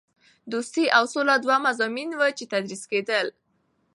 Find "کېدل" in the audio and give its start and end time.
2.91-3.27